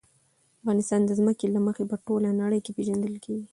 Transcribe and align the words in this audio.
افغانستان 0.61 1.01
د 1.05 1.11
ځمکه 1.19 1.45
له 1.55 1.59
مخې 1.65 1.83
په 1.91 1.95
ټوله 2.05 2.29
نړۍ 2.41 2.59
کې 2.65 2.75
پېژندل 2.77 3.15
کېږي. 3.23 3.45